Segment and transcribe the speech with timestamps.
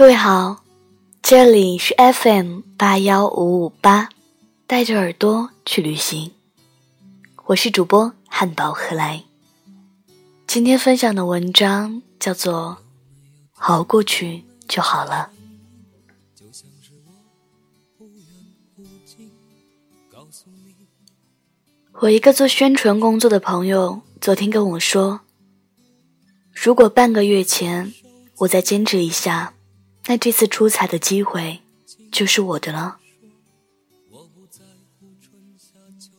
[0.00, 0.64] 各位好，
[1.20, 4.08] 这里是 FM 八幺五五八，
[4.66, 6.32] 带着耳朵去旅行。
[7.44, 9.24] 我是主播汉堡何来。
[10.46, 12.78] 今天分享的文章叫做
[13.58, 15.28] 《熬过去就好了》。
[22.00, 25.20] 我一个做宣传工作的朋友昨天跟我说，
[26.54, 27.92] 如果半个月前
[28.38, 29.52] 我再坚持一下。
[30.10, 31.60] 那这次出彩的机会
[32.10, 32.96] 就是我的了。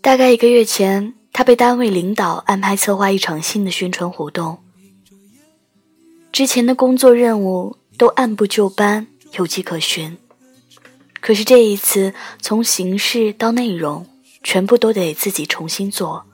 [0.00, 4.58] 大概一个月前，他被单位领导安排策划一场新的宣传活动。
[6.32, 10.18] 之前的工作任务都按部就班，有迹可循。
[11.20, 14.04] 可是这一次，从形式到内容，
[14.42, 16.26] 全部都得自己重新做。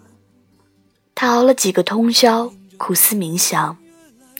[1.14, 3.76] 他熬了几个通宵，苦思冥想。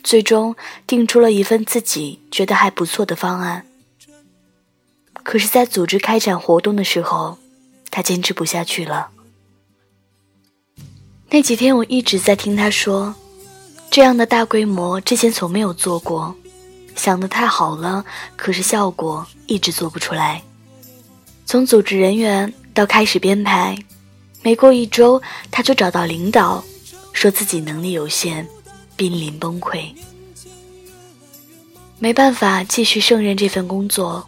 [0.03, 0.55] 最终
[0.87, 3.67] 定出了一份自己觉得还不错的方案。
[5.23, 7.39] 可是，在组织开展活动的时候，
[7.91, 9.11] 他坚持不下去了。
[11.31, 13.15] 那几天，我一直在听他说，
[13.91, 16.35] 这样的大规模之前从没有做过，
[16.97, 18.05] 想的太好了，
[18.37, 20.43] 可是效果一直做不出来。
[21.47, 23.79] 从组织人员到开始编排，
[24.43, 26.65] 没过一周，他就找到领导，
[27.13, 28.49] 说自己能力有限。
[29.03, 29.93] 濒临崩溃，
[31.99, 34.25] 没办法继续胜任这份工作。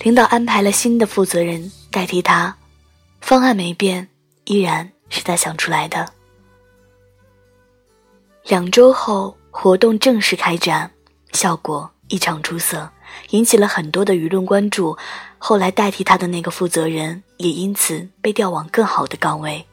[0.00, 2.54] 领导安排了新的负责人代替他，
[3.22, 4.06] 方案没变，
[4.44, 6.06] 依然是他想出来的。
[8.44, 10.90] 两周后，活动正式开展，
[11.32, 12.90] 效果异常出色，
[13.30, 14.94] 引起了很多的舆论关注。
[15.38, 19.66] 后来代替他的那个负责人也因此被调往更好的岗位。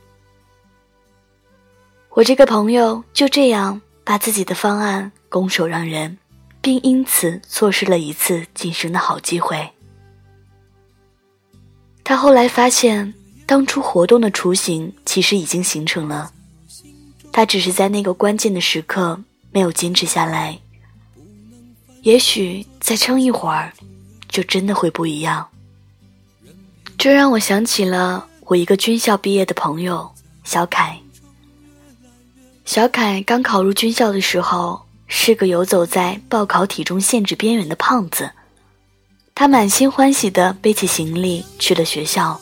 [2.16, 6.16] 我这个朋友就这样把自己的方案拱手让人，
[6.62, 9.68] 并因此错失了一次晋升的好机会。
[12.04, 13.12] 他后来发现，
[13.48, 16.32] 当初活动的雏形其实已经形成了，
[17.32, 19.20] 他只是在那个关键的时刻
[19.52, 20.60] 没有坚持下来。
[22.04, 23.74] 也许再撑一会儿，
[24.28, 25.48] 就真的会不一样。
[26.95, 30.12] 这让我想起了我一个军校毕业的朋友
[30.44, 31.00] 小凯。
[32.66, 38.32] 小凯刚考入军校的时候，是个游走在报考体重限制边缘的胖子。
[39.36, 42.40] 他满心欢喜地背起行李去了学校，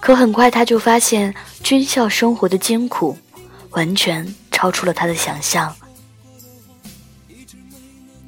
[0.00, 3.16] 可很快他就发现军校生活的艰苦，
[3.70, 5.74] 完全超出了他的想象。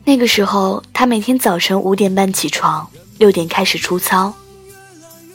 [0.04, 4.32] 那个时候，他每天早晨五点半起床，六点开始出操，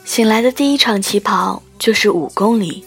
[0.04, 2.84] 醒来的第一场起跑就是五公里。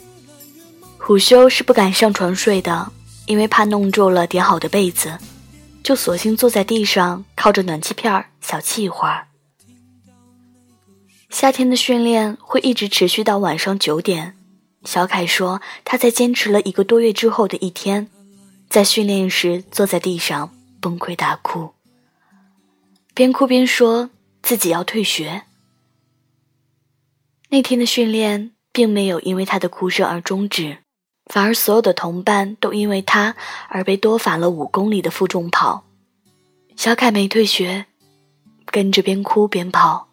[1.10, 2.92] 午休是不敢上床睡的，
[3.28, 5.18] 因为怕弄皱了叠好的被子，
[5.82, 9.30] 就索性坐在地上，靠着暖气片儿小憩一会儿。
[11.30, 14.36] 夏天的训练会一直持续到晚上九点。
[14.84, 18.10] 小凯说，他在坚持了一个多月之后的一天，
[18.70, 21.74] 在训练时坐在地上崩溃大哭，
[23.14, 24.10] 边哭边说
[24.42, 25.44] 自己要退学。
[27.50, 30.80] 那天的训练并没有因为他的哭声而终止。
[31.28, 33.36] 反而，所有的同伴都因为他
[33.70, 35.84] 而被多罚了五公里的负重跑。
[36.76, 37.86] 小凯没退学，
[38.66, 40.08] 跟着边哭边跑，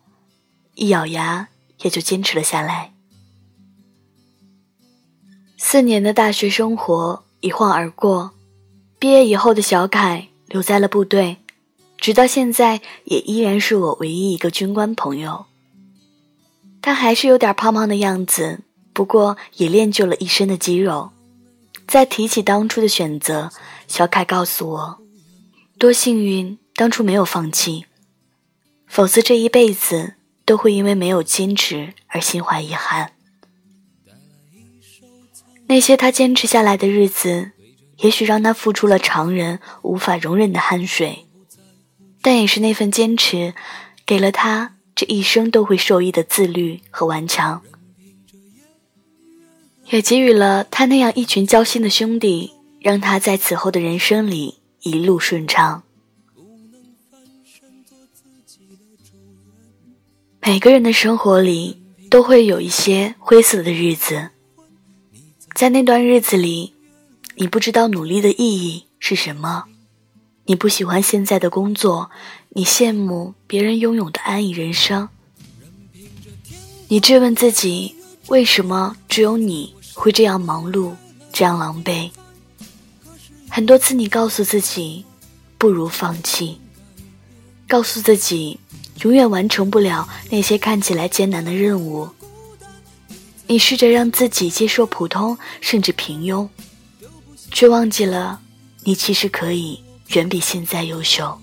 [0.74, 1.48] 一咬牙
[1.82, 2.92] 也就坚持了下来。
[5.56, 8.32] 四年的大学生活一晃而过，
[8.98, 11.38] 毕业以后的小凯留在了部队，
[11.97, 15.47] 直到现在也依然是我唯一一个军官朋友。
[16.82, 18.60] 他还是有点胖胖的样子。
[18.94, 21.10] 不过也练就了一身的肌肉。
[21.87, 23.50] 再提起当初的选择，
[23.87, 24.99] 小凯告诉我
[25.78, 27.84] ：“多幸运，当初没有放弃，
[28.87, 30.15] 否则这一辈子
[30.47, 33.13] 都会因为没有坚持而心怀遗憾。”
[35.68, 37.53] 那些他坚持下来的日子，
[37.98, 41.27] 也许让他付出了常人无法容忍的汗水，
[42.22, 43.54] 但也是那份坚持，
[44.07, 47.63] 给了他这一生都会受益的自律和顽强。
[49.94, 52.50] 也给予了他那样一群交心的兄弟，
[52.80, 55.84] 让他在此后的人生里一路顺畅。
[60.41, 61.80] 每个人的生活里
[62.10, 64.30] 都会有一些灰色的日子，
[65.54, 66.74] 在那段日子里，
[67.36, 69.66] 你不知道努力的意义是什么，
[70.46, 72.10] 你不喜欢现在的工作，
[72.48, 75.08] 你羡慕别人拥有的安逸人生，
[76.88, 77.94] 你质问自己。
[78.28, 80.92] 为什么只有你会这样忙碌，
[81.32, 82.10] 这样狼狈？
[83.48, 85.04] 很多次你告诉自己，
[85.56, 86.60] 不如放弃，
[87.68, 88.58] 告诉自己，
[89.02, 92.08] 永远完成不了那些看起来艰难的任务。
[93.46, 96.48] 你试着让自己接受普通，甚至平庸，
[97.50, 98.41] 却忘记了，
[98.82, 101.38] 你其实可以远比现在优秀。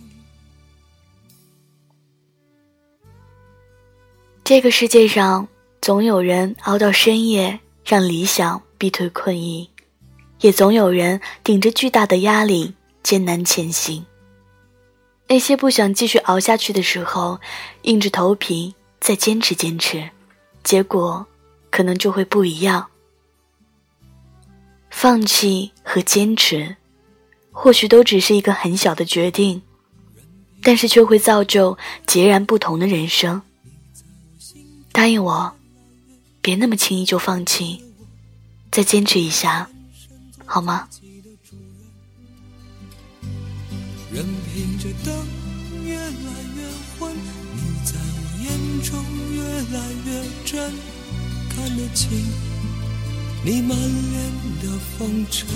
[4.43, 5.47] 这个世界上，
[5.81, 9.69] 总有人熬到深夜，让理想逼退困意，
[10.39, 12.73] 也总有人顶着巨大的压力
[13.03, 14.05] 艰难前行。
[15.27, 17.39] 那些不想继续熬下去的时候，
[17.83, 20.09] 硬着头皮再坚持坚持，
[20.63, 21.25] 结果
[21.69, 22.87] 可能就会不一样。
[24.89, 26.75] 放弃和坚持，
[27.51, 29.61] 或许都只是一个很小的决定，
[30.61, 33.41] 但是却会造就截然不同的人生。
[34.91, 35.55] 答应我，
[36.41, 37.83] 别那么轻易就放弃，
[38.71, 39.69] 再坚持一下，
[40.45, 40.87] 好吗？
[44.11, 45.13] 任凭着灯
[45.85, 46.01] 越来
[46.55, 46.63] 越
[46.99, 48.49] 昏，你在我眼
[48.81, 48.91] 中
[49.31, 49.41] 越
[49.77, 50.73] 来越真，
[51.49, 52.09] 看得清
[53.45, 55.47] 你满脸的风尘。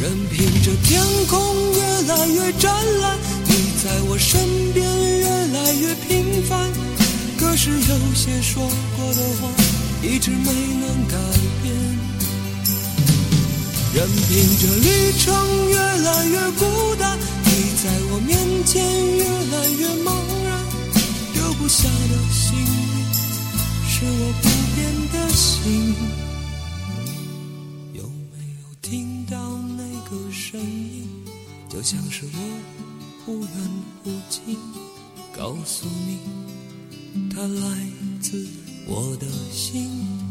[0.00, 4.86] 任凭着天空越来越湛蓝，你在我身边
[5.18, 6.87] 越来越平凡。
[7.38, 9.48] 可是有些说过的话，
[10.02, 11.16] 一直没能改
[11.62, 11.74] 变。
[13.94, 16.64] 任凭这旅程越来越孤
[16.96, 17.50] 单，你
[17.82, 18.82] 在我面前
[19.16, 20.06] 越来越茫
[20.44, 20.48] 然。
[21.34, 22.96] 留不下的行李，
[23.88, 24.78] 是我不变
[25.12, 25.94] 的心。
[27.94, 29.36] 有没有听到
[29.76, 31.08] 那个声音？
[31.68, 32.38] 就像是我
[33.24, 33.48] 忽远
[34.02, 34.56] 忽近，
[35.36, 36.18] 告诉你，
[37.34, 37.90] 它来
[38.20, 38.46] 自
[38.86, 40.27] 我的心。